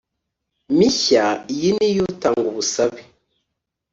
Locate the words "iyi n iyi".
1.53-1.95